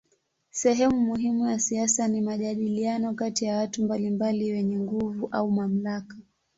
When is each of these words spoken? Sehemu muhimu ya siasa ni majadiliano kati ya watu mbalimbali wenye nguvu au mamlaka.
Sehemu 0.51 1.01
muhimu 1.01 1.47
ya 1.49 1.59
siasa 1.59 2.07
ni 2.07 2.21
majadiliano 2.21 3.13
kati 3.13 3.45
ya 3.45 3.57
watu 3.57 3.83
mbalimbali 3.83 4.51
wenye 4.51 4.79
nguvu 4.79 5.27
au 5.31 5.51
mamlaka. 5.51 6.15